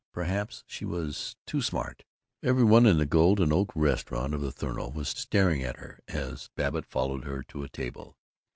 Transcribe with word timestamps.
Perhaps 0.13 0.63
she 0.65 0.83
was 0.83 1.35
too 1.45 1.61
smart. 1.61 2.05
Every 2.41 2.63
one 2.63 2.87
in 2.87 2.97
the 2.97 3.05
gold 3.05 3.39
and 3.39 3.53
oak 3.53 3.71
restaurant 3.75 4.33
of 4.33 4.41
the 4.41 4.51
Thornleigh 4.51 4.89
was 4.95 5.09
staring 5.09 5.61
at 5.61 5.77
her 5.77 5.99
as 6.07 6.49
Babbitt 6.55 6.87
followed 6.87 7.23
her 7.25 7.43
to 7.43 7.61
a 7.61 7.69
table. 7.69 8.17